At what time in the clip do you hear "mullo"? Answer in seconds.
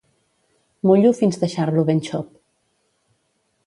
0.87-1.13